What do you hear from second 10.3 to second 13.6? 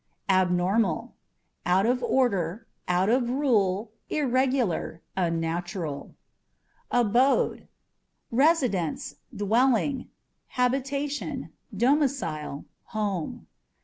habitation, domicile, home.